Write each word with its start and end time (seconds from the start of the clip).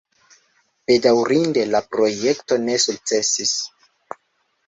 Bedaŭrinde 0.91 1.65
la 1.75 1.81
projekto 1.97 2.59
ne 2.63 2.77
sukcesis. 2.87 3.55